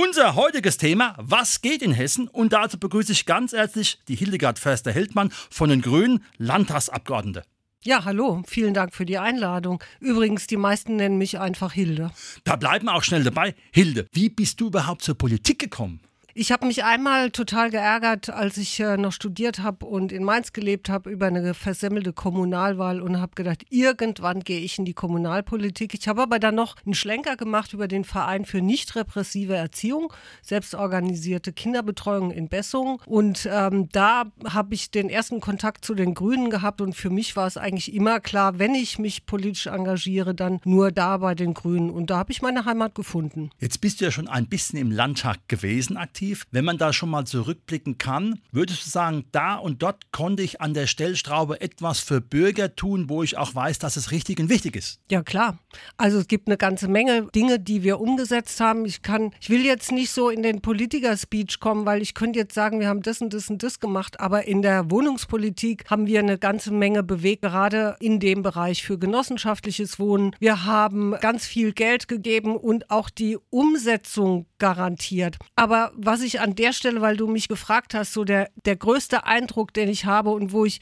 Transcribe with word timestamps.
Unser 0.00 0.36
heutiges 0.36 0.76
Thema, 0.76 1.16
was 1.18 1.60
geht 1.60 1.82
in 1.82 1.90
Hessen? 1.90 2.28
Und 2.28 2.52
dazu 2.52 2.78
begrüße 2.78 3.10
ich 3.10 3.26
ganz 3.26 3.52
herzlich 3.52 3.98
die 4.06 4.14
Hildegard 4.14 4.60
Förster-Heldmann 4.60 5.32
von 5.50 5.70
den 5.70 5.82
Grünen, 5.82 6.24
Landtagsabgeordnete. 6.36 7.42
Ja, 7.82 8.04
hallo, 8.04 8.44
vielen 8.46 8.74
Dank 8.74 8.94
für 8.94 9.04
die 9.04 9.18
Einladung. 9.18 9.82
Übrigens, 9.98 10.46
die 10.46 10.56
meisten 10.56 10.94
nennen 10.94 11.18
mich 11.18 11.40
einfach 11.40 11.72
Hilde. 11.72 12.12
Da 12.44 12.54
bleiben 12.54 12.86
wir 12.86 12.94
auch 12.94 13.02
schnell 13.02 13.24
dabei. 13.24 13.56
Hilde, 13.72 14.06
wie 14.12 14.28
bist 14.28 14.60
du 14.60 14.68
überhaupt 14.68 15.02
zur 15.02 15.18
Politik 15.18 15.58
gekommen? 15.58 16.00
Ich 16.40 16.52
habe 16.52 16.68
mich 16.68 16.84
einmal 16.84 17.32
total 17.32 17.68
geärgert, 17.68 18.30
als 18.30 18.58
ich 18.58 18.78
äh, 18.78 18.96
noch 18.96 19.10
studiert 19.10 19.58
habe 19.58 19.84
und 19.84 20.12
in 20.12 20.22
Mainz 20.22 20.52
gelebt 20.52 20.88
habe, 20.88 21.10
über 21.10 21.26
eine 21.26 21.52
versemmelte 21.52 22.12
Kommunalwahl 22.12 23.02
und 23.02 23.20
habe 23.20 23.32
gedacht, 23.34 23.64
irgendwann 23.70 24.44
gehe 24.44 24.60
ich 24.60 24.78
in 24.78 24.84
die 24.84 24.94
Kommunalpolitik. 24.94 25.94
Ich 25.94 26.06
habe 26.06 26.22
aber 26.22 26.38
dann 26.38 26.54
noch 26.54 26.76
einen 26.86 26.94
Schlenker 26.94 27.36
gemacht 27.36 27.72
über 27.72 27.88
den 27.88 28.04
Verein 28.04 28.44
für 28.44 28.60
nicht 28.60 28.94
repressive 28.94 29.56
Erziehung, 29.56 30.12
selbstorganisierte 30.40 31.52
Kinderbetreuung 31.52 32.30
in 32.30 32.48
Bessung. 32.48 33.02
Und 33.06 33.48
ähm, 33.50 33.88
da 33.90 34.26
habe 34.48 34.74
ich 34.76 34.92
den 34.92 35.10
ersten 35.10 35.40
Kontakt 35.40 35.84
zu 35.84 35.96
den 35.96 36.14
Grünen 36.14 36.50
gehabt 36.50 36.80
und 36.80 36.94
für 36.94 37.10
mich 37.10 37.34
war 37.34 37.48
es 37.48 37.56
eigentlich 37.56 37.92
immer 37.92 38.20
klar, 38.20 38.60
wenn 38.60 38.76
ich 38.76 39.00
mich 39.00 39.26
politisch 39.26 39.66
engagiere, 39.66 40.36
dann 40.36 40.60
nur 40.64 40.92
da 40.92 41.16
bei 41.16 41.34
den 41.34 41.52
Grünen. 41.52 41.90
Und 41.90 42.10
da 42.10 42.18
habe 42.18 42.30
ich 42.30 42.42
meine 42.42 42.64
Heimat 42.64 42.94
gefunden. 42.94 43.50
Jetzt 43.58 43.80
bist 43.80 44.00
du 44.00 44.04
ja 44.04 44.12
schon 44.12 44.28
ein 44.28 44.46
bisschen 44.46 44.78
im 44.78 44.92
Landtag 44.92 45.48
gewesen 45.48 45.96
aktiv 45.96 46.27
aktiv. 46.28 46.46
Wenn 46.50 46.64
man 46.64 46.78
da 46.78 46.92
schon 46.92 47.10
mal 47.10 47.24
zurückblicken 47.24 47.98
kann, 47.98 48.40
würdest 48.52 48.86
du 48.86 48.90
sagen, 48.90 49.24
da 49.32 49.56
und 49.56 49.82
dort 49.82 50.12
konnte 50.12 50.42
ich 50.42 50.60
an 50.60 50.74
der 50.74 50.86
Stellstraube 50.86 51.60
etwas 51.60 52.00
für 52.00 52.20
Bürger 52.20 52.74
tun, 52.74 53.08
wo 53.08 53.22
ich 53.22 53.36
auch 53.36 53.54
weiß, 53.54 53.78
dass 53.78 53.96
es 53.96 54.10
richtig 54.10 54.40
und 54.40 54.48
wichtig 54.48 54.76
ist? 54.76 55.00
Ja, 55.10 55.22
klar. 55.22 55.58
Also 55.96 56.18
es 56.18 56.28
gibt 56.28 56.48
eine 56.48 56.56
ganze 56.56 56.88
Menge 56.88 57.28
Dinge, 57.34 57.58
die 57.58 57.82
wir 57.82 58.00
umgesetzt 58.00 58.60
haben. 58.60 58.84
Ich 58.84 59.02
kann, 59.02 59.32
ich 59.40 59.50
will 59.50 59.64
jetzt 59.64 59.92
nicht 59.92 60.10
so 60.10 60.30
in 60.30 60.42
den 60.42 60.60
Politiker-Speech 60.60 61.60
kommen, 61.60 61.86
weil 61.86 62.02
ich 62.02 62.14
könnte 62.14 62.38
jetzt 62.38 62.54
sagen, 62.54 62.80
wir 62.80 62.88
haben 62.88 63.02
das 63.02 63.20
und 63.20 63.32
das 63.32 63.50
und 63.50 63.62
das 63.62 63.80
gemacht, 63.80 64.20
aber 64.20 64.46
in 64.46 64.62
der 64.62 64.90
Wohnungspolitik 64.90 65.90
haben 65.90 66.06
wir 66.06 66.20
eine 66.20 66.38
ganze 66.38 66.72
Menge 66.72 67.02
bewegt, 67.02 67.42
gerade 67.42 67.96
in 68.00 68.20
dem 68.20 68.42
Bereich 68.42 68.82
für 68.82 68.98
genossenschaftliches 68.98 69.98
Wohnen. 69.98 70.34
Wir 70.38 70.64
haben 70.64 71.14
ganz 71.20 71.46
viel 71.46 71.72
Geld 71.72 72.08
gegeben 72.08 72.56
und 72.56 72.90
auch 72.90 73.10
die 73.10 73.38
Umsetzung 73.50 74.46
garantiert. 74.58 75.38
Aber 75.56 75.92
was 75.96 76.17
ich 76.22 76.40
an 76.40 76.54
der 76.54 76.72
Stelle, 76.72 77.00
weil 77.00 77.16
du 77.16 77.26
mich 77.26 77.48
gefragt 77.48 77.94
hast, 77.94 78.12
so 78.12 78.24
der, 78.24 78.50
der 78.64 78.76
größte 78.76 79.24
Eindruck, 79.24 79.72
den 79.74 79.88
ich 79.88 80.04
habe 80.04 80.30
und 80.30 80.52
wo 80.52 80.64
ich, 80.64 80.80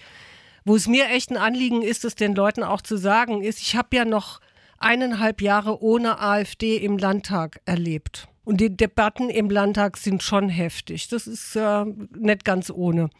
wo 0.65 0.77
es 0.77 0.87
mir 0.87 1.09
echt 1.09 1.31
ein 1.31 1.37
Anliegen 1.37 1.83
ist, 1.83 2.05
es 2.05 2.15
den 2.15 2.35
Leuten 2.35 2.63
auch 2.63 2.83
zu 2.83 2.97
sagen, 2.97 3.43
ist, 3.43 3.61
ich 3.61 3.77
habe 3.77 3.97
ja 3.97 4.05
noch 4.05 4.41
eineinhalb 4.79 5.41
Jahre 5.41 5.83
ohne 5.83 6.21
AfD 6.21 6.77
im 6.77 6.99
Landtag 6.99 7.61
erlebt. 7.65 8.29
Und 8.45 8.61
die 8.61 8.77
Debatten 8.77 9.29
im 9.29 9.51
Landtag 9.51 9.97
sind 9.97 10.23
schon 10.23 10.49
heftig. 10.49 11.09
Das 11.09 11.27
ist 11.27 11.57
äh, 11.57 11.85
nicht 11.85 12.45
ganz 12.45 12.71
ohne. 12.71 13.11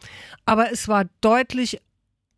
Aber 0.45 0.71
es 0.71 0.87
war 0.87 1.05
deutlich 1.19 1.81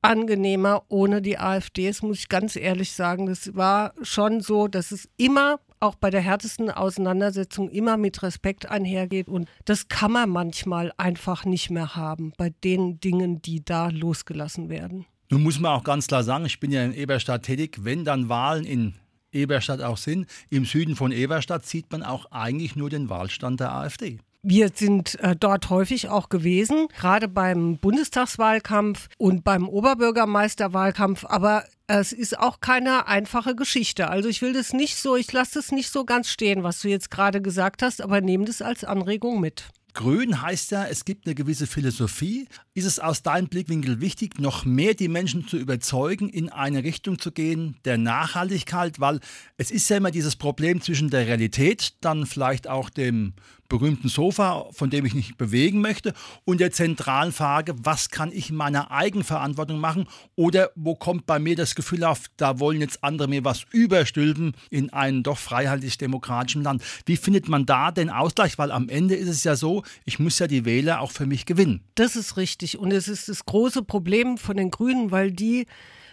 angenehmer 0.01 0.83
ohne 0.87 1.21
die 1.21 1.37
AfD. 1.37 1.87
Das 1.87 2.01
muss 2.01 2.19
ich 2.19 2.29
ganz 2.29 2.55
ehrlich 2.55 2.93
sagen. 2.93 3.27
Das 3.27 3.55
war 3.55 3.93
schon 4.01 4.41
so, 4.41 4.67
dass 4.67 4.91
es 4.91 5.07
immer 5.17 5.59
auch 5.79 5.95
bei 5.95 6.09
der 6.09 6.21
härtesten 6.21 6.69
Auseinandersetzung 6.69 7.69
immer 7.69 7.97
mit 7.97 8.21
Respekt 8.23 8.69
einhergeht. 8.69 9.27
Und 9.27 9.49
das 9.65 9.87
kann 9.87 10.11
man 10.11 10.29
manchmal 10.29 10.91
einfach 10.97 11.45
nicht 11.45 11.69
mehr 11.69 11.95
haben 11.95 12.33
bei 12.37 12.51
den 12.63 12.99
Dingen, 12.99 13.41
die 13.41 13.63
da 13.63 13.89
losgelassen 13.89 14.69
werden. 14.69 15.05
Nun 15.29 15.43
muss 15.43 15.59
man 15.59 15.73
auch 15.73 15.83
ganz 15.83 16.07
klar 16.07 16.23
sagen, 16.23 16.45
ich 16.45 16.59
bin 16.59 16.71
ja 16.71 16.83
in 16.83 16.93
Eberstadt 16.93 17.43
tätig. 17.43 17.77
Wenn 17.81 18.03
dann 18.03 18.29
Wahlen 18.29 18.65
in 18.65 18.95
Eberstadt 19.31 19.81
auch 19.81 19.97
sind, 19.97 20.25
im 20.49 20.65
Süden 20.65 20.95
von 20.95 21.11
Eberstadt 21.11 21.65
sieht 21.65 21.91
man 21.91 22.03
auch 22.03 22.31
eigentlich 22.31 22.75
nur 22.75 22.89
den 22.89 23.09
Wahlstand 23.09 23.59
der 23.59 23.71
AfD. 23.73 24.19
Wir 24.41 24.71
sind 24.73 25.19
äh, 25.19 25.35
dort 25.35 25.69
häufig 25.69 26.07
auch 26.07 26.29
gewesen, 26.29 26.87
gerade 26.97 27.27
beim 27.27 27.77
Bundestagswahlkampf 27.77 29.09
und 29.17 29.43
beim 29.43 29.67
Oberbürgermeisterwahlkampf. 29.67 31.25
Aber 31.25 31.65
es 31.87 32.13
ist 32.13 32.39
auch 32.39 32.61
keine 32.61 33.07
einfache 33.07 33.53
Geschichte. 33.53 34.09
Also 34.09 34.29
ich 34.29 34.41
will 34.41 34.53
das 34.53 34.71
nicht 34.71 34.95
so, 34.95 35.17
ich 35.17 35.31
lasse 35.33 35.55
das 35.55 35.73
nicht 35.73 35.89
so 35.89 36.05
ganz 36.05 36.29
stehen, 36.29 36.63
was 36.63 36.79
du 36.81 36.87
jetzt 36.87 37.11
gerade 37.11 37.41
gesagt 37.41 37.81
hast, 37.81 38.01
aber 38.01 38.21
nehme 38.21 38.45
das 38.45 38.61
als 38.61 38.85
Anregung 38.85 39.41
mit. 39.41 39.65
Grün 39.93 40.41
heißt 40.41 40.71
ja, 40.71 40.85
es 40.85 41.03
gibt 41.03 41.25
eine 41.25 41.35
gewisse 41.35 41.67
Philosophie. 41.67 42.47
Ist 42.73 42.85
es 42.85 42.99
aus 42.99 43.23
deinem 43.23 43.49
Blickwinkel 43.49 43.99
wichtig, 43.99 44.39
noch 44.39 44.63
mehr 44.63 44.93
die 44.93 45.07
Menschen 45.07 45.47
zu 45.47 45.57
überzeugen, 45.57 46.29
in 46.29 46.49
eine 46.49 46.83
Richtung 46.83 47.19
zu 47.19 47.31
gehen 47.31 47.75
der 47.85 47.97
Nachhaltigkeit? 47.97 48.99
Weil 48.99 49.19
es 49.57 49.71
ist 49.71 49.89
ja 49.89 49.97
immer 49.97 50.11
dieses 50.11 50.35
Problem 50.35 50.81
zwischen 50.81 51.09
der 51.09 51.27
Realität, 51.27 51.95
dann 52.01 52.25
vielleicht 52.25 52.67
auch 52.67 52.89
dem 52.89 53.33
berühmten 53.69 54.09
Sofa, 54.09 54.67
von 54.71 54.89
dem 54.89 55.05
ich 55.05 55.13
nicht 55.13 55.37
bewegen 55.37 55.81
möchte, 55.81 56.13
und 56.43 56.59
der 56.59 56.71
zentralen 56.71 57.31
Frage, 57.31 57.75
was 57.81 58.09
kann 58.09 58.31
ich 58.31 58.49
in 58.49 58.55
meiner 58.55 58.91
Eigenverantwortung 58.91 59.79
machen 59.79 60.07
oder 60.35 60.71
wo 60.75 60.95
kommt 60.95 61.25
bei 61.25 61.39
mir 61.39 61.55
das 61.55 61.75
Gefühl 61.75 62.03
auf, 62.03 62.23
da 62.37 62.59
wollen 62.59 62.81
jetzt 62.81 63.03
andere 63.03 63.27
mir 63.27 63.45
was 63.45 63.65
überstülpen 63.71 64.53
in 64.69 64.91
einem 64.91 65.23
doch 65.23 65.37
freiheitlich-demokratischen 65.37 66.63
Land. 66.63 66.83
Wie 67.05 67.17
findet 67.17 67.47
man 67.47 67.65
da 67.65 67.91
den 67.91 68.09
Ausgleich? 68.09 68.57
Weil 68.57 68.71
am 68.71 68.89
Ende 68.89 69.15
ist 69.15 69.29
es 69.29 69.43
ja 69.43 69.55
so, 69.55 69.83
ich 70.05 70.19
muss 70.19 70.39
ja 70.39 70.47
die 70.47 70.65
Wähler 70.65 71.01
auch 71.01 71.11
für 71.11 71.25
mich 71.25 71.45
gewinnen. 71.45 71.81
Das 71.95 72.15
ist 72.15 72.35
richtig 72.37 72.77
und 72.77 72.91
es 72.91 73.07
ist 73.07 73.29
das 73.29 73.45
große 73.45 73.83
Problem 73.83 74.37
von 74.37 74.57
den 74.57 74.71
Grünen, 74.71 75.11
weil 75.11 75.31
die 75.31 75.67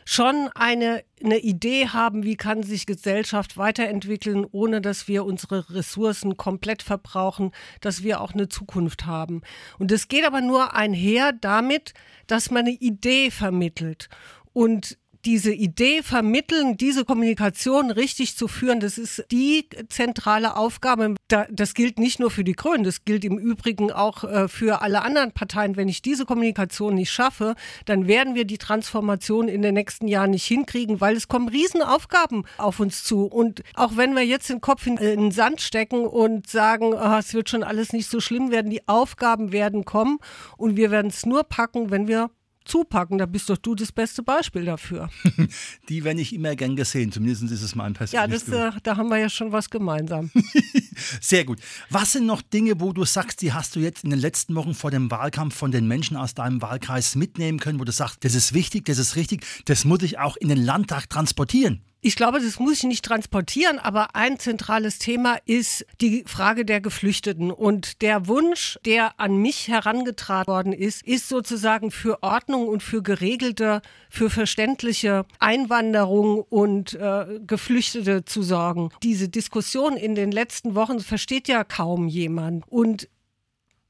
schon 0.09 0.49
eine, 0.55 1.03
eine 1.22 1.39
Idee 1.39 1.89
haben, 1.89 2.22
wie 2.22 2.37
kann 2.37 2.62
sich 2.62 2.87
Gesellschaft 2.87 3.59
weiterentwickeln, 3.59 4.47
ohne 4.50 4.81
dass 4.81 5.09
wir 5.09 5.25
unsere 5.25 5.69
Ressourcen 5.75 6.37
komplett 6.37 6.83
verbrauchen, 6.83 7.50
dass 7.81 8.05
wir 8.05 8.21
auch 8.21 8.33
eine 8.33 8.49
Zukunft 8.49 9.05
haben. 9.05 9.43
Und 9.81 9.91
es 9.91 10.06
geht 10.06 10.25
aber 10.25 10.41
nur 10.41 10.75
einher 10.75 11.33
damit, 11.33 11.93
dass 12.28 12.53
man 12.53 12.67
eine 12.67 12.77
Idee 12.77 13.33
vermittelt. 13.33 14.09
Und 14.53 14.97
diese 15.26 15.53
Idee 15.53 16.03
vermitteln, 16.03 16.76
diese 16.76 17.04
Kommunikation 17.04 17.91
richtig 17.91 18.37
zu 18.37 18.47
führen, 18.47 18.78
das 18.78 18.97
ist 18.97 19.25
die 19.32 19.69
zentrale 19.88 20.56
Aufgabe. 20.56 21.16
Das 21.50 21.75
gilt 21.75 21.98
nicht 21.98 22.20
nur 22.20 22.31
für 22.31 22.44
die 22.44 22.53
Grünen, 22.53 22.84
das 22.84 23.04
gilt 23.04 23.25
im 23.25 23.37
Übrigen 23.37 23.91
auch 23.91 24.22
äh, 24.22 24.47
für 24.47 24.82
alle 24.82 25.03
anderen 25.03 25.32
Parteien. 25.32 25.76
Wenn 25.76 25.88
ich 25.88 26.00
diese 26.00 26.25
Kommunikation 26.25 26.94
nicht 26.94 27.10
schaffe, 27.10 27.56
dann 27.87 28.06
werden 28.06 28.37
wir 28.37 28.44
die 28.44 28.59
Transformation 28.59 29.48
in 29.48 29.62
den 29.62 29.75
nächsten 29.75 30.06
Jahren 30.06 30.31
nicht 30.31 30.47
hinkriegen, 30.47 31.00
weil 31.00 31.16
es 31.16 31.26
kommen 31.26 31.48
Riesenaufgaben 31.48 32.44
auf 32.58 32.78
uns 32.78 33.03
zu. 33.03 33.26
Und 33.26 33.64
auch 33.75 33.97
wenn 33.97 34.14
wir 34.14 34.25
jetzt 34.25 34.48
den 34.48 34.60
Kopf 34.60 34.87
in 34.87 34.97
den 34.97 35.32
Sand 35.32 35.60
stecken 35.60 36.06
und 36.06 36.48
sagen, 36.48 36.94
oh, 36.94 37.16
es 37.19 37.34
wird 37.34 37.50
schon 37.50 37.64
alles 37.64 37.93
nicht 37.93 38.08
so 38.08 38.20
schlimm 38.20 38.53
werden, 38.53 38.70
die 38.70 38.87
Aufgaben 38.87 39.50
werden 39.50 39.84
kommen 39.84 40.19
und 40.56 40.76
wir 40.76 40.93
werden 40.93 41.08
es 41.08 41.26
nur 41.26 41.43
packen, 41.43 41.91
wenn 41.91 42.06
wir 42.06 42.31
zupacken. 42.66 43.19
Da 43.19 43.27
bist 43.27 43.49
doch 43.49 43.56
du 43.56 43.75
das 43.75 43.93
beste 43.93 44.22
Beispiel 44.22 44.65
dafür. 44.65 45.09
Die 45.88 46.04
werde 46.04 46.21
ich 46.21 46.34
immer 46.34 46.54
gern 46.56 46.77
gesehen. 46.77 47.12
Zumindest 47.12 47.44
ist 47.44 47.62
es 47.62 47.75
mein 47.75 47.94
persönliches 47.94 48.47
Ja, 48.47 48.69
das, 48.69 48.75
äh, 48.75 48.78
da 48.82 48.97
haben 48.97 49.09
wir 49.09 49.19
ja 49.19 49.28
schon 49.28 49.53
was 49.53 49.71
gemeinsam. 49.71 50.31
Sehr 51.21 51.44
gut. 51.44 51.60
Was 51.91 52.12
sind 52.12 52.26
noch 52.26 52.43
Dinge, 52.43 52.81
wo 52.81 52.93
du 52.93 53.05
sagst, 53.05 53.43
die 53.43 53.53
hast 53.53 53.76
du 53.76 53.81
jetzt 53.81 54.05
in 54.05 54.10
den 54.10 54.19
letzten 54.19 54.55
Wochen 54.55 54.75
vor 54.75 54.91
dem 54.91 55.10
Wahlkampf 55.10 55.55
von 55.55 55.71
den 55.71 55.87
Menschen 55.88 56.17
aus 56.17 56.35
deinem 56.35 56.61
Wahlkreis 56.62 57.14
mitnehmen 57.14 57.58
können, 57.58 57.81
wo 57.81 57.85
du 57.85 57.93
sagst, 57.93 58.25
das 58.25 58.35
ist 58.35 58.52
wichtig, 58.52 58.85
das 58.87 58.99
ist 58.99 59.17
richtig, 59.17 59.44
das 59.64 59.85
muss 59.85 60.02
ich 60.02 60.19
auch 60.19 60.37
in 60.37 60.49
den 60.49 60.62
Landtag 60.62 61.08
transportieren? 61.08 61.82
Ich 62.02 62.14
glaube, 62.14 62.40
das 62.40 62.60
muss 62.60 62.75
ich 62.75 62.82
nicht 62.84 63.04
transportieren, 63.04 63.78
aber 63.78 64.14
ein 64.14 64.38
zentrales 64.38 64.98
Thema 64.98 65.38
ist 65.44 65.84
die 66.00 66.22
Frage 66.26 66.64
der 66.64 66.81
Geflüchteten. 66.81 67.50
Und 67.50 68.00
der 68.02 68.28
Wunsch, 68.28 68.78
der 68.84 69.19
an 69.19 69.38
mich 69.38 69.69
herangetragen 69.69 70.46
worden 70.46 70.72
ist, 70.72 71.02
ist 71.02 71.28
sozusagen 71.28 71.90
für 71.90 72.22
Ordnung 72.22 72.69
und 72.69 72.82
für 72.82 73.02
geregelte, 73.02 73.82
für 74.08 74.31
verständliche 74.31 75.25
Einwanderung 75.40 76.43
und 76.43 76.94
äh, 76.94 77.40
Geflüchtete 77.44 78.25
zu 78.25 78.42
sorgen. 78.42 78.90
Diese 79.02 79.28
Diskussion 79.28 79.96
in 79.96 80.14
den 80.14 80.31
letzten 80.31 80.75
Wochen 80.75 81.00
versteht 81.00 81.49
ja 81.49 81.64
kaum 81.64 82.06
jemand. 82.08 82.64
Und 82.69 83.08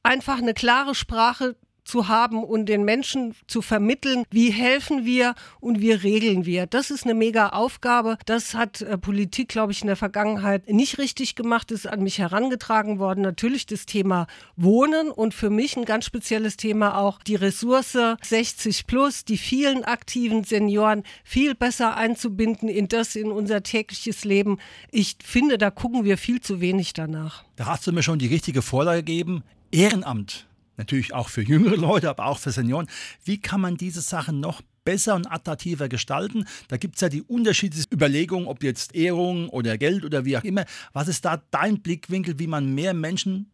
einfach 0.02 0.38
eine 0.38 0.54
klare 0.54 0.94
Sprache 0.94 1.56
zu 1.86 2.08
haben 2.08 2.44
und 2.44 2.66
den 2.66 2.84
Menschen 2.84 3.34
zu 3.46 3.62
vermitteln, 3.62 4.24
wie 4.30 4.50
helfen 4.50 5.04
wir 5.04 5.34
und 5.60 5.80
wie 5.80 5.92
regeln 5.92 6.44
wir. 6.44 6.66
Das 6.66 6.90
ist 6.90 7.04
eine 7.04 7.14
mega 7.14 7.50
Aufgabe. 7.50 8.18
Das 8.26 8.54
hat 8.54 8.82
äh, 8.82 8.98
Politik, 8.98 9.48
glaube 9.48 9.72
ich, 9.72 9.80
in 9.80 9.86
der 9.86 9.96
Vergangenheit 9.96 10.68
nicht 10.68 10.98
richtig 10.98 11.36
gemacht, 11.36 11.70
ist 11.70 11.86
an 11.86 12.02
mich 12.02 12.18
herangetragen 12.18 12.98
worden. 12.98 13.22
Natürlich 13.22 13.66
das 13.66 13.86
Thema 13.86 14.26
Wohnen 14.56 15.10
und 15.10 15.32
für 15.32 15.50
mich 15.50 15.76
ein 15.76 15.84
ganz 15.84 16.04
spezielles 16.04 16.56
Thema 16.56 16.98
auch 16.98 17.20
die 17.22 17.36
Ressource 17.36 17.96
60 18.22 18.86
plus, 18.86 19.24
die 19.24 19.38
vielen 19.38 19.84
aktiven 19.84 20.44
Senioren 20.44 21.04
viel 21.24 21.54
besser 21.54 21.96
einzubinden 21.96 22.68
in 22.68 22.88
das, 22.88 23.14
in 23.14 23.30
unser 23.30 23.62
tägliches 23.62 24.24
Leben. 24.24 24.58
Ich 24.90 25.16
finde, 25.22 25.58
da 25.58 25.70
gucken 25.70 26.04
wir 26.04 26.18
viel 26.18 26.40
zu 26.40 26.60
wenig 26.60 26.92
danach. 26.92 27.44
Da 27.56 27.66
hast 27.66 27.86
du 27.86 27.92
mir 27.92 28.02
schon 28.02 28.18
die 28.18 28.26
richtige 28.26 28.62
Vorlage 28.62 29.02
gegeben. 29.04 29.44
Ehrenamt. 29.70 30.46
Natürlich 30.76 31.14
auch 31.14 31.28
für 31.28 31.42
jüngere 31.42 31.76
Leute, 31.76 32.10
aber 32.10 32.26
auch 32.26 32.38
für 32.38 32.50
Senioren. 32.50 32.86
Wie 33.24 33.40
kann 33.40 33.60
man 33.60 33.76
diese 33.76 34.00
Sachen 34.00 34.40
noch 34.40 34.62
besser 34.84 35.14
und 35.14 35.26
attraktiver 35.26 35.88
gestalten? 35.88 36.46
Da 36.68 36.76
gibt 36.76 36.96
es 36.96 37.00
ja 37.00 37.08
die 37.08 37.22
unterschiedlichen 37.22 37.92
Überlegungen, 37.92 38.46
ob 38.46 38.62
jetzt 38.62 38.94
Ehrung 38.94 39.48
oder 39.48 39.78
Geld 39.78 40.04
oder 40.04 40.24
wie 40.24 40.36
auch 40.36 40.44
immer. 40.44 40.64
Was 40.92 41.08
ist 41.08 41.24
da 41.24 41.42
dein 41.50 41.80
Blickwinkel, 41.80 42.38
wie 42.38 42.46
man 42.46 42.74
mehr 42.74 42.94
Menschen 42.94 43.50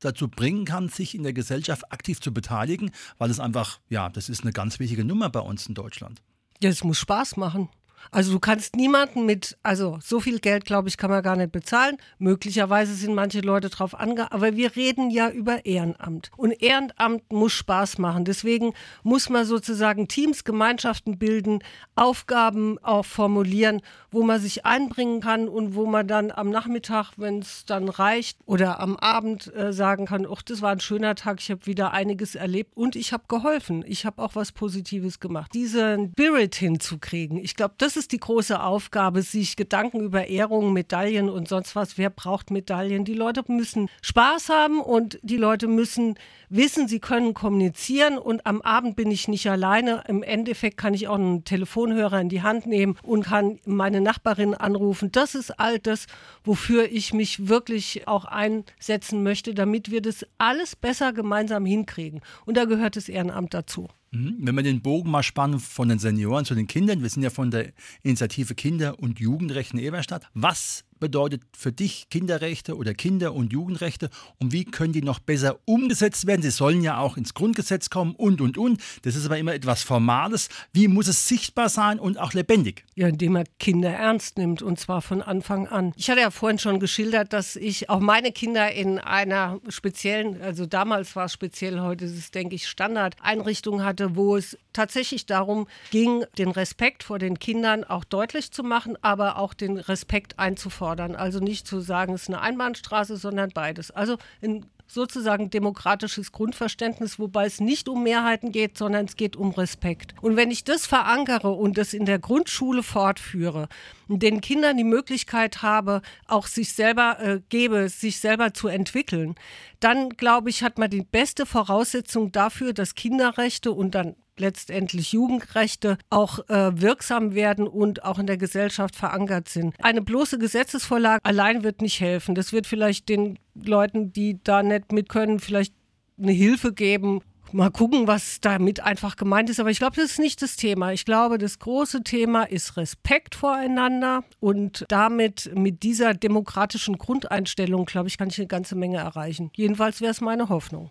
dazu 0.00 0.28
bringen 0.28 0.64
kann, 0.64 0.88
sich 0.88 1.14
in 1.14 1.22
der 1.22 1.32
Gesellschaft 1.32 1.90
aktiv 1.92 2.20
zu 2.20 2.32
beteiligen? 2.32 2.90
Weil 3.18 3.30
es 3.30 3.40
einfach, 3.40 3.80
ja, 3.88 4.08
das 4.08 4.28
ist 4.28 4.42
eine 4.42 4.52
ganz 4.52 4.78
wichtige 4.78 5.04
Nummer 5.04 5.30
bei 5.30 5.40
uns 5.40 5.66
in 5.66 5.74
Deutschland. 5.74 6.22
Ja, 6.62 6.70
es 6.70 6.84
muss 6.84 6.98
Spaß 6.98 7.36
machen. 7.36 7.68
Also 8.10 8.32
du 8.32 8.40
kannst 8.40 8.76
niemanden 8.76 9.26
mit, 9.26 9.56
also 9.62 9.98
so 10.02 10.20
viel 10.20 10.38
Geld, 10.38 10.64
glaube 10.64 10.88
ich, 10.88 10.96
kann 10.96 11.10
man 11.10 11.22
gar 11.22 11.36
nicht 11.36 11.52
bezahlen. 11.52 11.96
Möglicherweise 12.18 12.94
sind 12.94 13.14
manche 13.14 13.40
Leute 13.40 13.68
drauf 13.68 13.98
ange, 13.98 14.30
aber 14.32 14.56
wir 14.56 14.76
reden 14.76 15.10
ja 15.10 15.30
über 15.30 15.64
Ehrenamt. 15.64 16.30
Und 16.36 16.62
Ehrenamt 16.62 17.32
muss 17.32 17.52
Spaß 17.52 17.98
machen. 17.98 18.24
Deswegen 18.24 18.72
muss 19.02 19.28
man 19.28 19.44
sozusagen 19.44 20.08
Teams, 20.08 20.44
Gemeinschaften 20.44 21.18
bilden, 21.18 21.60
Aufgaben 21.94 22.78
auch 22.82 23.04
formulieren, 23.04 23.82
wo 24.10 24.22
man 24.22 24.40
sich 24.40 24.64
einbringen 24.64 25.20
kann 25.20 25.48
und 25.48 25.74
wo 25.74 25.86
man 25.86 26.06
dann 26.06 26.30
am 26.30 26.50
Nachmittag, 26.50 27.12
wenn 27.16 27.40
es 27.40 27.64
dann 27.64 27.88
reicht, 27.88 28.38
oder 28.46 28.80
am 28.80 28.96
Abend 28.96 29.54
äh, 29.54 29.72
sagen 29.72 30.06
kann, 30.06 30.26
ach, 30.30 30.42
das 30.42 30.62
war 30.62 30.70
ein 30.70 30.80
schöner 30.80 31.14
Tag, 31.14 31.40
ich 31.40 31.50
habe 31.50 31.66
wieder 31.66 31.92
einiges 31.92 32.34
erlebt 32.34 32.76
und 32.76 32.96
ich 32.96 33.12
habe 33.12 33.24
geholfen. 33.28 33.84
Ich 33.86 34.06
habe 34.06 34.22
auch 34.22 34.34
was 34.34 34.52
Positives 34.52 35.20
gemacht. 35.20 35.52
Diesen 35.54 36.12
Spirit 36.12 36.54
hinzukriegen, 36.54 37.38
ich 37.38 37.56
glaube, 37.56 37.74
das 37.78 37.95
ist 37.96 38.12
die 38.12 38.20
große 38.20 38.62
Aufgabe, 38.62 39.22
sich 39.22 39.56
Gedanken 39.56 40.00
über 40.00 40.26
Ehrungen, 40.26 40.72
Medaillen 40.72 41.28
und 41.28 41.48
sonst 41.48 41.76
was. 41.76 41.98
Wer 41.98 42.10
braucht 42.10 42.50
Medaillen? 42.50 43.04
Die 43.04 43.14
Leute 43.14 43.44
müssen 43.48 43.88
Spaß 44.02 44.48
haben 44.48 44.80
und 44.80 45.18
die 45.22 45.36
Leute 45.36 45.66
müssen 45.68 46.16
wissen, 46.48 46.88
sie 46.88 47.00
können 47.00 47.34
kommunizieren 47.34 48.18
und 48.18 48.46
am 48.46 48.62
Abend 48.62 48.96
bin 48.96 49.10
ich 49.10 49.28
nicht 49.28 49.48
alleine. 49.48 50.04
Im 50.06 50.22
Endeffekt 50.22 50.76
kann 50.76 50.94
ich 50.94 51.08
auch 51.08 51.16
einen 51.16 51.44
Telefonhörer 51.44 52.20
in 52.20 52.28
die 52.28 52.42
Hand 52.42 52.66
nehmen 52.66 52.96
und 53.02 53.24
kann 53.24 53.58
meine 53.64 54.00
Nachbarin 54.00 54.54
anrufen. 54.54 55.10
Das 55.12 55.34
ist 55.34 55.58
all 55.58 55.78
das, 55.78 56.06
wofür 56.44 56.90
ich 56.90 57.12
mich 57.12 57.48
wirklich 57.48 58.06
auch 58.06 58.24
einsetzen 58.24 59.22
möchte, 59.22 59.54
damit 59.54 59.90
wir 59.90 60.02
das 60.02 60.26
alles 60.38 60.76
besser 60.76 61.12
gemeinsam 61.12 61.66
hinkriegen. 61.66 62.20
Und 62.44 62.56
da 62.56 62.64
gehört 62.64 62.96
das 62.96 63.08
Ehrenamt 63.08 63.54
dazu. 63.54 63.88
Mhm. 64.16 64.36
Wenn 64.40 64.54
wir 64.54 64.62
den 64.62 64.80
Bogen 64.80 65.10
mal 65.10 65.22
spannen 65.22 65.60
von 65.60 65.88
den 65.88 65.98
Senioren 65.98 66.44
zu 66.44 66.54
den 66.54 66.66
Kindern, 66.66 67.02
wir 67.02 67.10
sind 67.10 67.22
ja 67.22 67.30
von 67.30 67.50
der 67.50 67.72
Initiative 68.02 68.54
Kinder- 68.54 68.98
und 68.98 69.20
Jugendrechte 69.20 69.74
in 69.74 69.82
Eberstadt. 69.82 70.30
Was 70.32 70.84
bedeutet 70.98 71.42
für 71.56 71.72
dich 71.72 72.08
Kinderrechte 72.10 72.76
oder 72.76 72.94
Kinder- 72.94 73.34
und 73.34 73.52
Jugendrechte 73.52 74.10
und 74.38 74.52
wie 74.52 74.64
können 74.64 74.92
die 74.92 75.02
noch 75.02 75.18
besser 75.18 75.58
umgesetzt 75.64 76.26
werden? 76.26 76.42
Sie 76.42 76.50
sollen 76.50 76.82
ja 76.82 76.98
auch 76.98 77.16
ins 77.16 77.34
Grundgesetz 77.34 77.90
kommen 77.90 78.14
und, 78.14 78.40
und, 78.40 78.58
und. 78.58 78.80
Das 79.02 79.16
ist 79.16 79.26
aber 79.26 79.38
immer 79.38 79.54
etwas 79.54 79.82
Formales. 79.82 80.48
Wie 80.72 80.88
muss 80.88 81.08
es 81.08 81.28
sichtbar 81.28 81.68
sein 81.68 81.98
und 81.98 82.18
auch 82.18 82.32
lebendig? 82.32 82.84
Ja, 82.94 83.08
indem 83.08 83.36
er 83.36 83.44
Kinder 83.58 83.90
ernst 83.90 84.38
nimmt 84.38 84.62
und 84.62 84.80
zwar 84.80 85.02
von 85.02 85.22
Anfang 85.22 85.66
an. 85.66 85.92
Ich 85.96 86.10
hatte 86.10 86.20
ja 86.20 86.30
vorhin 86.30 86.58
schon 86.58 86.80
geschildert, 86.80 87.32
dass 87.32 87.56
ich 87.56 87.90
auch 87.90 88.00
meine 88.00 88.32
Kinder 88.32 88.72
in 88.72 88.98
einer 88.98 89.60
speziellen, 89.68 90.40
also 90.40 90.66
damals 90.66 91.14
war 91.16 91.26
es 91.26 91.32
speziell, 91.32 91.80
heute 91.80 92.06
ist 92.06 92.16
es, 92.16 92.30
denke 92.30 92.54
ich, 92.54 92.68
Standard-Einrichtung 92.68 93.84
hatte, 93.84 94.16
wo 94.16 94.36
es 94.36 94.56
tatsächlich 94.72 95.26
darum 95.26 95.66
ging, 95.90 96.24
den 96.38 96.50
Respekt 96.50 97.02
vor 97.02 97.18
den 97.18 97.38
Kindern 97.38 97.84
auch 97.84 98.04
deutlich 98.04 98.52
zu 98.52 98.62
machen, 98.62 98.96
aber 99.02 99.38
auch 99.38 99.54
den 99.54 99.76
Respekt 99.78 100.38
einzufordern 100.38 100.85
fordern. 100.86 101.16
Also 101.16 101.40
nicht 101.40 101.66
zu 101.66 101.80
sagen, 101.80 102.14
es 102.14 102.22
ist 102.22 102.28
eine 102.28 102.40
Einbahnstraße, 102.40 103.16
sondern 103.16 103.50
beides. 103.50 103.90
Also 103.90 104.18
ein 104.40 104.66
sozusagen 104.86 105.50
demokratisches 105.50 106.30
Grundverständnis, 106.30 107.18
wobei 107.18 107.46
es 107.46 107.58
nicht 107.58 107.88
um 107.88 108.04
Mehrheiten 108.04 108.52
geht, 108.52 108.78
sondern 108.78 109.06
es 109.06 109.16
geht 109.16 109.34
um 109.34 109.50
Respekt. 109.50 110.14
Und 110.22 110.36
wenn 110.36 110.52
ich 110.52 110.62
das 110.62 110.86
verankere 110.86 111.50
und 111.50 111.76
das 111.76 111.92
in 111.92 112.06
der 112.06 112.20
Grundschule 112.20 112.84
fortführe, 112.84 113.68
den 114.06 114.40
Kindern 114.40 114.76
die 114.76 114.84
Möglichkeit 114.84 115.62
habe, 115.62 116.02
auch 116.28 116.46
sich 116.46 116.72
selber 116.72 117.18
äh, 117.18 117.40
gebe, 117.48 117.88
sich 117.88 118.20
selber 118.20 118.54
zu 118.54 118.68
entwickeln, 118.68 119.34
dann 119.80 120.10
glaube 120.10 120.50
ich, 120.50 120.62
hat 120.62 120.78
man 120.78 120.88
die 120.88 121.02
beste 121.02 121.46
Voraussetzung 121.46 122.30
dafür, 122.30 122.72
dass 122.74 122.94
Kinderrechte 122.94 123.72
und 123.72 123.96
dann 123.96 124.14
letztendlich 124.40 125.12
Jugendrechte 125.12 125.98
auch 126.10 126.38
äh, 126.48 126.80
wirksam 126.80 127.34
werden 127.34 127.66
und 127.66 128.04
auch 128.04 128.18
in 128.18 128.26
der 128.26 128.36
Gesellschaft 128.36 128.96
verankert 128.96 129.48
sind. 129.48 129.74
Eine 129.82 130.02
bloße 130.02 130.38
Gesetzesvorlage 130.38 131.24
allein 131.24 131.62
wird 131.62 131.82
nicht 131.82 132.00
helfen. 132.00 132.34
Das 132.34 132.52
wird 132.52 132.66
vielleicht 132.66 133.08
den 133.08 133.38
Leuten, 133.54 134.12
die 134.12 134.40
da 134.42 134.62
nicht 134.62 134.92
mit 134.92 135.08
können, 135.08 135.40
vielleicht 135.40 135.74
eine 136.18 136.32
Hilfe 136.32 136.72
geben. 136.72 137.20
Mal 137.52 137.70
gucken, 137.70 138.08
was 138.08 138.40
damit 138.40 138.80
einfach 138.80 139.16
gemeint 139.16 139.48
ist. 139.50 139.60
Aber 139.60 139.70
ich 139.70 139.78
glaube, 139.78 139.96
das 139.96 140.12
ist 140.12 140.18
nicht 140.18 140.42
das 140.42 140.56
Thema. 140.56 140.92
Ich 140.92 141.04
glaube, 141.04 141.38
das 141.38 141.60
große 141.60 142.02
Thema 142.02 142.42
ist 142.42 142.76
Respekt 142.76 143.36
voreinander 143.36 144.24
und 144.40 144.84
damit 144.88 145.52
mit 145.54 145.84
dieser 145.84 146.12
demokratischen 146.14 146.98
Grundeinstellung, 146.98 147.84
glaube 147.84 148.08
ich, 148.08 148.18
kann 148.18 148.28
ich 148.28 148.38
eine 148.38 148.48
ganze 148.48 148.74
Menge 148.74 148.98
erreichen. 148.98 149.50
Jedenfalls 149.54 150.00
wäre 150.00 150.10
es 150.10 150.20
meine 150.20 150.48
Hoffnung 150.48 150.90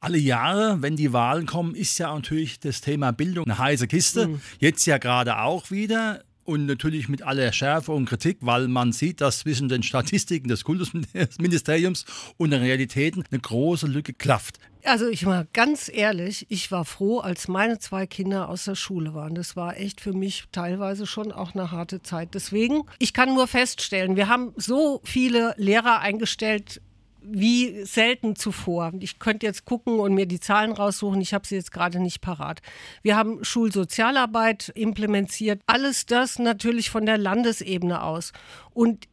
alle 0.00 0.18
Jahre, 0.18 0.82
wenn 0.82 0.96
die 0.96 1.12
Wahlen 1.12 1.46
kommen, 1.46 1.74
ist 1.74 1.98
ja 1.98 2.12
natürlich 2.12 2.58
das 2.58 2.80
Thema 2.80 3.12
Bildung 3.12 3.44
eine 3.44 3.58
heiße 3.58 3.86
Kiste. 3.86 4.28
Mhm. 4.28 4.40
Jetzt 4.58 4.86
ja 4.86 4.98
gerade 4.98 5.38
auch 5.38 5.70
wieder. 5.70 6.24
Und 6.42 6.66
natürlich 6.66 7.08
mit 7.08 7.22
aller 7.22 7.52
Schärfe 7.52 7.92
und 7.92 8.06
Kritik, 8.06 8.38
weil 8.40 8.66
man 8.66 8.92
sieht, 8.92 9.20
dass 9.20 9.40
zwischen 9.40 9.68
den 9.68 9.84
Statistiken 9.84 10.48
des 10.48 10.64
Kultusministeriums 10.64 12.06
und 12.38 12.50
den 12.50 12.60
Realitäten 12.60 13.22
eine 13.30 13.40
große 13.40 13.86
Lücke 13.86 14.14
klafft. 14.14 14.58
Also 14.82 15.06
ich 15.06 15.26
war 15.26 15.46
ganz 15.52 15.90
ehrlich, 15.92 16.46
ich 16.48 16.72
war 16.72 16.84
froh, 16.84 17.18
als 17.18 17.46
meine 17.46 17.78
zwei 17.78 18.06
Kinder 18.06 18.48
aus 18.48 18.64
der 18.64 18.74
Schule 18.74 19.14
waren. 19.14 19.34
Das 19.34 19.54
war 19.54 19.76
echt 19.76 20.00
für 20.00 20.12
mich 20.12 20.44
teilweise 20.50 21.06
schon 21.06 21.30
auch 21.30 21.54
eine 21.54 21.70
harte 21.70 22.02
Zeit. 22.02 22.34
Deswegen, 22.34 22.82
ich 22.98 23.12
kann 23.12 23.34
nur 23.34 23.46
feststellen, 23.46 24.16
wir 24.16 24.28
haben 24.28 24.52
so 24.56 25.02
viele 25.04 25.54
Lehrer 25.56 26.00
eingestellt, 26.00 26.80
wie 27.22 27.84
selten 27.84 28.36
zuvor. 28.36 28.92
Ich 29.00 29.18
könnte 29.18 29.46
jetzt 29.46 29.64
gucken 29.64 29.98
und 29.98 30.14
mir 30.14 30.26
die 30.26 30.40
Zahlen 30.40 30.72
raussuchen. 30.72 31.20
Ich 31.20 31.34
habe 31.34 31.46
sie 31.46 31.56
jetzt 31.56 31.72
gerade 31.72 32.00
nicht 32.00 32.20
parat. 32.20 32.60
Wir 33.02 33.16
haben 33.16 33.44
Schulsozialarbeit 33.44 34.72
implementiert. 34.74 35.62
Alles 35.66 36.06
das 36.06 36.38
natürlich 36.38 36.90
von 36.90 37.06
der 37.06 37.18
Landesebene 37.18 38.02
aus. 38.02 38.32
Und 38.72 39.06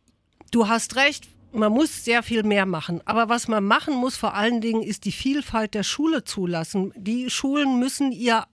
du 0.51 0.67
hast 0.67 0.95
recht, 0.95 1.27
man 1.51 1.71
muss 1.71 2.05
sehr 2.05 2.23
viel 2.23 2.43
mehr 2.43 2.65
machen. 2.65 3.01
Aber 3.05 3.29
was 3.29 3.47
man 3.47 3.63
machen 3.63 3.95
muss 3.95 4.17
vor 4.17 4.33
allen 4.33 4.61
Dingen, 4.61 4.83
ist 4.83 5.05
die 5.05 5.11
Vielfalt 5.11 5.73
der 5.73 5.83
Schule 5.83 6.23
zulassen. 6.23 6.93
Die 6.95 7.29
Schulen 7.29 7.79
müssen 7.79 8.11
ihr 8.11 8.45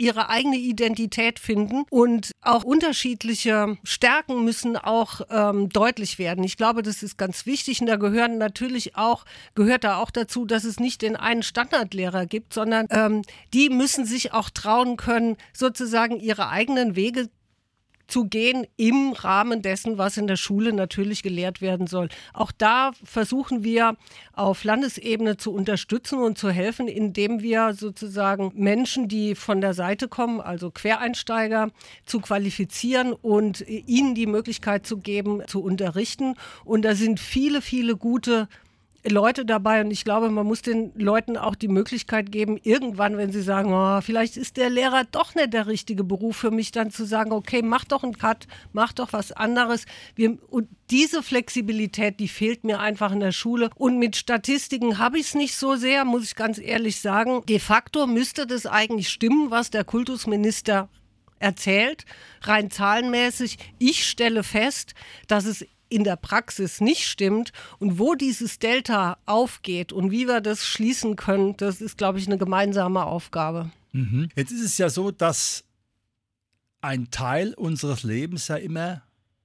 ihre 0.00 0.30
eigene 0.30 0.56
Identität 0.56 1.38
finden 1.38 1.84
und 1.90 2.32
auch 2.40 2.64
unterschiedliche 2.64 3.76
Stärken 3.84 4.44
müssen 4.44 4.78
auch 4.78 5.20
ähm, 5.30 5.68
deutlich 5.68 6.18
werden. 6.18 6.42
Ich 6.42 6.56
glaube, 6.56 6.82
das 6.82 7.02
ist 7.02 7.18
ganz 7.18 7.44
wichtig 7.44 7.82
und 7.82 7.86
da 7.86 7.96
gehören 7.96 8.38
natürlich 8.38 8.96
auch, 8.96 9.26
gehört 9.54 9.84
da 9.84 9.96
auch 9.98 10.10
dazu, 10.10 10.46
dass 10.46 10.64
es 10.64 10.80
nicht 10.80 11.02
den 11.02 11.16
einen 11.16 11.42
Standardlehrer 11.42 12.24
gibt, 12.24 12.54
sondern 12.54 12.86
ähm, 12.90 13.22
die 13.52 13.68
müssen 13.68 14.06
sich 14.06 14.32
auch 14.32 14.48
trauen 14.48 14.96
können, 14.96 15.36
sozusagen 15.52 16.18
ihre 16.18 16.48
eigenen 16.48 16.96
Wege 16.96 17.28
zu 18.10 18.26
gehen 18.26 18.66
im 18.76 19.12
Rahmen 19.12 19.62
dessen, 19.62 19.98
was 19.98 20.16
in 20.16 20.26
der 20.26 20.36
Schule 20.36 20.72
natürlich 20.72 21.22
gelehrt 21.22 21.60
werden 21.60 21.86
soll. 21.86 22.08
Auch 22.32 22.52
da 22.52 22.92
versuchen 23.04 23.64
wir 23.64 23.96
auf 24.32 24.64
Landesebene 24.64 25.36
zu 25.36 25.52
unterstützen 25.52 26.18
und 26.18 26.38
zu 26.38 26.50
helfen, 26.50 26.88
indem 26.88 27.40
wir 27.42 27.74
sozusagen 27.74 28.52
Menschen, 28.54 29.08
die 29.08 29.34
von 29.34 29.60
der 29.60 29.74
Seite 29.74 30.08
kommen, 30.08 30.40
also 30.40 30.70
Quereinsteiger, 30.70 31.70
zu 32.04 32.20
qualifizieren 32.20 33.12
und 33.12 33.64
ihnen 33.66 34.14
die 34.14 34.26
Möglichkeit 34.26 34.86
zu 34.86 34.98
geben, 34.98 35.42
zu 35.46 35.62
unterrichten. 35.62 36.34
Und 36.64 36.84
da 36.84 36.94
sind 36.94 37.20
viele, 37.20 37.62
viele 37.62 37.96
gute 37.96 38.48
Leute 39.08 39.46
dabei 39.46 39.80
und 39.80 39.90
ich 39.90 40.04
glaube, 40.04 40.28
man 40.28 40.46
muss 40.46 40.60
den 40.60 40.92
Leuten 40.94 41.36
auch 41.38 41.54
die 41.54 41.68
Möglichkeit 41.68 42.30
geben, 42.30 42.58
irgendwann, 42.62 43.16
wenn 43.16 43.32
sie 43.32 43.40
sagen, 43.40 43.72
oh, 43.72 44.00
vielleicht 44.02 44.36
ist 44.36 44.58
der 44.58 44.68
Lehrer 44.68 45.04
doch 45.10 45.34
nicht 45.34 45.54
der 45.54 45.66
richtige 45.66 46.04
Beruf 46.04 46.36
für 46.36 46.50
mich, 46.50 46.70
dann 46.70 46.90
zu 46.90 47.06
sagen, 47.06 47.32
okay, 47.32 47.62
mach 47.62 47.84
doch 47.84 48.02
einen 48.02 48.18
Cut, 48.18 48.46
mach 48.72 48.92
doch 48.92 49.12
was 49.12 49.32
anderes. 49.32 49.86
Wir, 50.14 50.36
und 50.50 50.68
diese 50.90 51.22
Flexibilität, 51.22 52.20
die 52.20 52.28
fehlt 52.28 52.64
mir 52.64 52.80
einfach 52.80 53.12
in 53.12 53.20
der 53.20 53.32
Schule. 53.32 53.70
Und 53.76 53.98
mit 53.98 54.16
Statistiken 54.16 54.98
habe 54.98 55.18
ich 55.18 55.28
es 55.28 55.34
nicht 55.34 55.56
so 55.56 55.76
sehr, 55.76 56.04
muss 56.04 56.24
ich 56.24 56.36
ganz 56.36 56.58
ehrlich 56.58 57.00
sagen. 57.00 57.42
De 57.48 57.58
facto 57.58 58.06
müsste 58.06 58.46
das 58.46 58.66
eigentlich 58.66 59.08
stimmen, 59.08 59.50
was 59.50 59.70
der 59.70 59.84
Kultusminister 59.84 60.90
erzählt, 61.38 62.04
rein 62.42 62.70
zahlenmäßig. 62.70 63.56
Ich 63.78 64.06
stelle 64.06 64.42
fest, 64.42 64.94
dass 65.26 65.46
es 65.46 65.66
in 65.90 66.04
der 66.04 66.16
Praxis 66.16 66.80
nicht 66.80 67.06
stimmt 67.06 67.52
und 67.78 67.98
wo 67.98 68.14
dieses 68.14 68.58
Delta 68.58 69.18
aufgeht 69.26 69.92
und 69.92 70.10
wie 70.10 70.26
wir 70.26 70.40
das 70.40 70.64
schließen 70.64 71.16
können, 71.16 71.56
das 71.58 71.80
ist, 71.80 71.98
glaube 71.98 72.18
ich, 72.18 72.26
eine 72.26 72.38
gemeinsame 72.38 73.04
Aufgabe. 73.04 73.70
Mhm. 73.92 74.28
Jetzt 74.34 74.52
ist 74.52 74.64
es 74.64 74.78
ja 74.78 74.88
so, 74.88 75.10
dass 75.10 75.64
ein 76.80 77.10
Teil 77.10 77.54
unseres 77.54 78.04
Lebens 78.04 78.48
ja 78.48 78.56
immer 78.56 79.02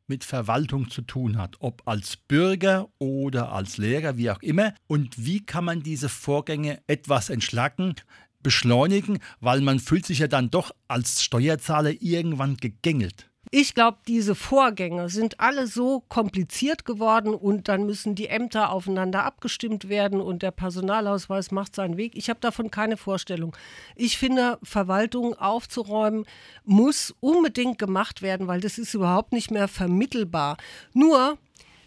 mit 0.08 0.24
Verwaltung 0.24 0.90
zu 0.90 1.02
tun 1.02 1.38
hat, 1.38 1.56
ob 1.60 1.82
als 1.88 2.16
Bürger 2.16 2.90
oder 3.00 3.52
als 3.52 3.78
Lehrer, 3.78 4.18
wie 4.18 4.30
auch 4.30 4.42
immer. 4.42 4.74
Und 4.88 5.26
wie 5.26 5.44
kann 5.44 5.66
man 5.66 5.82
diese 5.82 6.10
Vorgänge 6.10 6.80
etwas 6.88 7.30
entschlacken, 7.30 7.96
beschleunigen, 8.44 9.20
weil 9.40 9.62
man 9.62 9.80
fühlt 9.80 10.06
sich 10.06 10.20
ja 10.20 10.28
dann 10.28 10.52
doch 10.52 10.72
als 10.88 11.24
Steuerzahler 11.24 11.94
irgendwann 12.00 12.58
gegängelt. 12.58 13.32
Ich 13.58 13.74
glaube, 13.74 14.00
diese 14.06 14.36
Vorgänge 14.36 15.08
sind 15.08 15.40
alle 15.40 15.68
so 15.68 16.02
kompliziert 16.10 16.84
geworden 16.84 17.34
und 17.34 17.70
dann 17.70 17.86
müssen 17.86 18.14
die 18.14 18.28
Ämter 18.28 18.70
aufeinander 18.70 19.24
abgestimmt 19.24 19.88
werden 19.88 20.20
und 20.20 20.44
der 20.44 20.52
Personalausweis 20.52 21.52
macht 21.52 21.74
seinen 21.74 21.96
Weg. 21.96 22.18
Ich 22.18 22.30
habe 22.30 22.42
davon 22.42 22.70
keine 22.70 22.98
Vorstellung. 22.98 23.56
Ich 23.96 24.18
finde, 24.18 24.60
Verwaltung 24.62 25.36
aufzuräumen 25.36 26.26
muss 26.66 27.16
unbedingt 27.22 27.80
gemacht 27.80 28.22
werden, 28.22 28.48
weil 28.48 28.60
das 28.60 28.78
ist 28.78 28.94
überhaupt 28.94 29.32
nicht 29.32 29.52
mehr 29.52 29.70
vermittelbar. 29.70 30.58
Nur, 30.92 31.38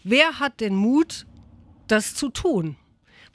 wer 0.03 0.39
hat 0.39 0.61
den 0.61 0.73
Mut, 0.73 1.27
das 1.85 2.15
zu 2.15 2.29
tun? 2.29 2.77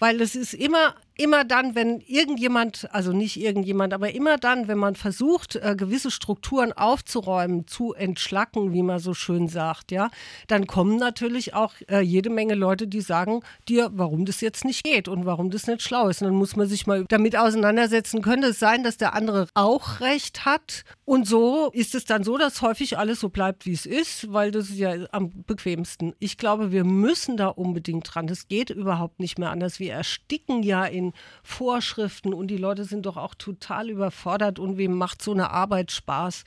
Weil 0.00 0.20
es 0.20 0.34
ist 0.34 0.54
immer 0.54 0.96
immer 1.16 1.44
dann, 1.44 1.74
wenn 1.74 2.00
irgendjemand, 2.00 2.88
also 2.92 3.12
nicht 3.12 3.40
irgendjemand, 3.40 3.92
aber 3.92 4.12
immer 4.14 4.36
dann, 4.36 4.66
wenn 4.66 4.78
man 4.78 4.96
versucht, 4.96 5.56
äh, 5.56 5.76
gewisse 5.76 6.10
Strukturen 6.10 6.72
aufzuräumen, 6.72 7.66
zu 7.68 7.94
entschlacken, 7.94 8.72
wie 8.72 8.82
man 8.82 8.98
so 8.98 9.14
schön 9.14 9.48
sagt, 9.48 9.92
ja, 9.92 10.10
dann 10.48 10.66
kommen 10.66 10.96
natürlich 10.96 11.54
auch 11.54 11.74
äh, 11.88 12.00
jede 12.00 12.30
Menge 12.30 12.54
Leute, 12.54 12.88
die 12.88 13.00
sagen 13.00 13.42
dir, 13.68 13.90
warum 13.92 14.24
das 14.24 14.40
jetzt 14.40 14.64
nicht 14.64 14.82
geht 14.82 15.06
und 15.06 15.24
warum 15.24 15.50
das 15.50 15.66
nicht 15.66 15.82
schlau 15.82 16.08
ist. 16.08 16.20
Und 16.20 16.28
dann 16.28 16.36
muss 16.36 16.56
man 16.56 16.68
sich 16.68 16.86
mal 16.86 17.04
damit 17.08 17.36
auseinandersetzen. 17.36 18.20
Könnte 18.20 18.48
es 18.48 18.58
sein, 18.58 18.82
dass 18.82 18.96
der 18.96 19.14
andere 19.14 19.46
auch 19.54 20.00
recht 20.00 20.44
hat? 20.44 20.84
Und 21.04 21.28
so 21.28 21.70
ist 21.72 21.94
es 21.94 22.06
dann 22.06 22.24
so, 22.24 22.38
dass 22.38 22.60
häufig 22.62 22.98
alles 22.98 23.20
so 23.20 23.28
bleibt, 23.28 23.66
wie 23.66 23.72
es 23.72 23.86
ist, 23.86 24.32
weil 24.32 24.50
das 24.50 24.70
ist 24.70 24.78
ja 24.78 24.94
am 25.12 25.30
bequemsten. 25.46 26.14
Ich 26.18 26.38
glaube, 26.38 26.72
wir 26.72 26.84
müssen 26.84 27.36
da 27.36 27.48
unbedingt 27.48 28.12
dran. 28.12 28.26
Das 28.26 28.48
geht 28.48 28.70
überhaupt 28.70 29.20
nicht 29.20 29.38
mehr 29.38 29.50
anders. 29.50 29.78
Wir 29.78 29.92
ersticken 29.92 30.62
ja 30.62 30.84
in 30.84 31.03
den 31.10 31.12
Vorschriften 31.42 32.34
und 32.34 32.48
die 32.48 32.56
Leute 32.56 32.84
sind 32.84 33.06
doch 33.06 33.16
auch 33.16 33.34
total 33.34 33.90
überfordert 33.90 34.58
und 34.58 34.76
wem 34.78 34.94
macht 34.94 35.22
so 35.22 35.32
eine 35.32 35.50
Arbeit 35.50 35.92
Spaß? 35.92 36.44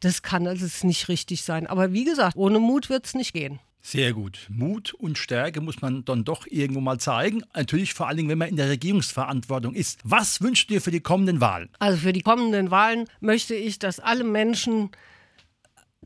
Das 0.00 0.22
kann 0.22 0.46
also 0.46 0.66
nicht 0.86 1.08
richtig 1.08 1.42
sein. 1.42 1.66
Aber 1.66 1.92
wie 1.92 2.04
gesagt, 2.04 2.36
ohne 2.36 2.58
Mut 2.58 2.90
wird 2.90 3.06
es 3.06 3.14
nicht 3.14 3.32
gehen. 3.32 3.60
Sehr 3.84 4.12
gut. 4.12 4.46
Mut 4.48 4.94
und 4.94 5.18
Stärke 5.18 5.60
muss 5.60 5.82
man 5.82 6.04
dann 6.04 6.24
doch 6.24 6.46
irgendwo 6.48 6.80
mal 6.80 6.98
zeigen. 6.98 7.42
Natürlich 7.54 7.94
vor 7.94 8.06
allen 8.06 8.16
Dingen, 8.16 8.28
wenn 8.28 8.38
man 8.38 8.48
in 8.48 8.56
der 8.56 8.68
Regierungsverantwortung 8.68 9.74
ist. 9.74 9.98
Was 10.04 10.40
wünschst 10.40 10.70
du 10.70 10.74
dir 10.74 10.80
für 10.80 10.92
die 10.92 11.00
kommenden 11.00 11.40
Wahlen? 11.40 11.68
Also 11.80 11.98
für 11.98 12.12
die 12.12 12.22
kommenden 12.22 12.70
Wahlen 12.70 13.06
möchte 13.20 13.56
ich, 13.56 13.80
dass 13.80 13.98
alle 13.98 14.22
Menschen 14.22 14.90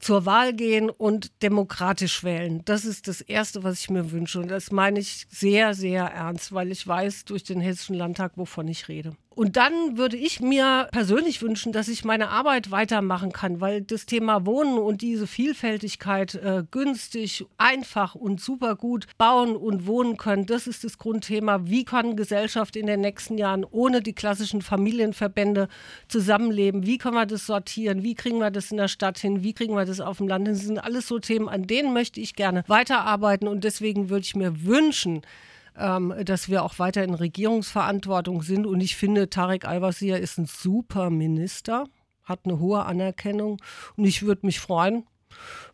zur 0.00 0.26
Wahl 0.26 0.52
gehen 0.52 0.90
und 0.90 1.42
demokratisch 1.42 2.22
wählen. 2.22 2.62
Das 2.64 2.84
ist 2.84 3.08
das 3.08 3.20
Erste, 3.20 3.64
was 3.64 3.80
ich 3.80 3.90
mir 3.90 4.10
wünsche. 4.10 4.40
Und 4.40 4.48
das 4.48 4.70
meine 4.70 4.98
ich 4.98 5.26
sehr, 5.30 5.74
sehr 5.74 6.04
ernst, 6.04 6.52
weil 6.52 6.70
ich 6.70 6.86
weiß 6.86 7.24
durch 7.24 7.44
den 7.44 7.60
Hessischen 7.60 7.96
Landtag, 7.96 8.32
wovon 8.36 8.68
ich 8.68 8.88
rede. 8.88 9.16
Und 9.36 9.58
dann 9.58 9.98
würde 9.98 10.16
ich 10.16 10.40
mir 10.40 10.88
persönlich 10.92 11.42
wünschen, 11.42 11.70
dass 11.70 11.88
ich 11.88 12.06
meine 12.06 12.30
Arbeit 12.30 12.70
weitermachen 12.70 13.32
kann, 13.32 13.60
weil 13.60 13.82
das 13.82 14.06
Thema 14.06 14.46
Wohnen 14.46 14.78
und 14.78 15.02
diese 15.02 15.26
Vielfältigkeit 15.26 16.36
äh, 16.36 16.64
günstig, 16.70 17.44
einfach 17.58 18.14
und 18.14 18.40
super 18.40 18.76
gut 18.76 19.06
bauen 19.18 19.54
und 19.54 19.86
wohnen 19.86 20.16
können, 20.16 20.46
das 20.46 20.66
ist 20.66 20.84
das 20.84 20.96
Grundthema. 20.96 21.66
Wie 21.66 21.84
kann 21.84 22.16
Gesellschaft 22.16 22.76
in 22.76 22.86
den 22.86 23.02
nächsten 23.02 23.36
Jahren 23.36 23.66
ohne 23.70 24.00
die 24.00 24.14
klassischen 24.14 24.62
Familienverbände 24.62 25.68
zusammenleben? 26.08 26.86
Wie 26.86 26.96
können 26.96 27.16
wir 27.16 27.26
das 27.26 27.44
sortieren? 27.44 28.02
Wie 28.02 28.14
kriegen 28.14 28.38
wir 28.38 28.50
das 28.50 28.70
in 28.70 28.78
der 28.78 28.88
Stadt 28.88 29.18
hin? 29.18 29.42
Wie 29.42 29.52
kriegen 29.52 29.74
wir 29.74 29.84
das 29.84 30.00
auf 30.00 30.16
dem 30.16 30.28
Land 30.28 30.46
hin? 30.48 30.56
Das 30.56 30.64
sind 30.64 30.78
alles 30.78 31.08
so 31.08 31.18
Themen, 31.18 31.50
an 31.50 31.66
denen 31.66 31.92
möchte 31.92 32.22
ich 32.22 32.36
gerne 32.36 32.64
weiterarbeiten 32.68 33.48
und 33.48 33.64
deswegen 33.64 34.08
würde 34.08 34.24
ich 34.24 34.34
mir 34.34 34.64
wünschen, 34.64 35.20
ähm, 35.78 36.14
dass 36.24 36.48
wir 36.48 36.62
auch 36.62 36.78
weiter 36.78 37.04
in 37.04 37.14
Regierungsverantwortung 37.14 38.42
sind. 38.42 38.66
Und 38.66 38.80
ich 38.80 38.96
finde, 38.96 39.30
Tarek 39.30 39.66
Al-Wazir 39.66 40.18
ist 40.18 40.38
ein 40.38 40.46
super 40.46 41.10
Minister, 41.10 41.84
hat 42.24 42.40
eine 42.44 42.58
hohe 42.58 42.84
Anerkennung. 42.84 43.58
Und 43.96 44.04
ich 44.04 44.22
würde 44.22 44.46
mich 44.46 44.60
freuen, 44.60 45.06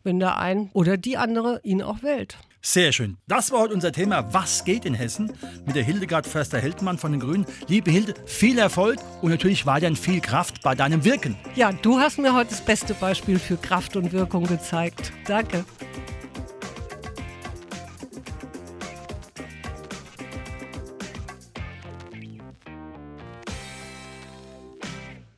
wenn 0.03 0.19
der 0.19 0.37
ein 0.37 0.69
oder 0.73 0.97
die 0.97 1.17
andere 1.17 1.61
ihn 1.63 1.81
auch 1.81 2.03
wählt. 2.03 2.37
Sehr 2.65 2.93
schön. 2.93 3.17
Das 3.27 3.51
war 3.51 3.59
heute 3.59 3.73
unser 3.73 3.91
Thema 3.91 4.33
Was 4.33 4.63
geht 4.63 4.85
in 4.85 4.93
Hessen 4.93 5.33
mit 5.65 5.75
der 5.75 5.83
Hildegard 5.83 6.25
Förster-Heldmann 6.25 6.97
von 6.97 7.11
den 7.11 7.19
Grünen. 7.19 7.45
Liebe 7.67 7.91
Hilde, 7.91 8.13
viel 8.25 8.57
Erfolg 8.57 8.99
und 9.21 9.31
natürlich 9.31 9.65
weiterhin 9.65 9.97
viel 9.97 10.21
Kraft 10.21 10.61
bei 10.63 10.73
deinem 10.73 11.03
Wirken. 11.03 11.35
Ja, 11.55 11.73
du 11.73 11.99
hast 11.99 12.19
mir 12.19 12.33
heute 12.33 12.51
das 12.51 12.61
beste 12.61 12.93
Beispiel 12.93 13.37
für 13.37 13.57
Kraft 13.57 13.97
und 13.97 14.13
Wirkung 14.13 14.45
gezeigt. 14.45 15.11
Danke. 15.27 15.65